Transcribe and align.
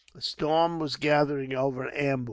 A 0.15 0.21
storm 0.23 0.79
was 0.79 0.95
gathering 0.95 1.53
over 1.53 1.91
Ambur. 1.95 2.19